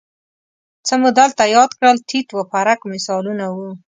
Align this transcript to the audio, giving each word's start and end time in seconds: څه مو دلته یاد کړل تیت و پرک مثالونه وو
څه 0.87 0.93
مو 1.01 1.09
دلته 1.19 1.43
یاد 1.55 1.71
کړل 1.77 1.97
تیت 2.09 2.27
و 2.33 2.39
پرک 2.51 2.79
مثالونه 2.93 3.45
وو 3.55 3.69